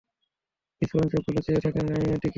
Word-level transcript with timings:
বিস্ফোরিত 0.81 1.07
চোখগুলো 1.13 1.39
চেয়ে 1.45 1.61
থাকে 1.63 1.79
লাঈছের 1.79 2.09
দিকে। 2.15 2.29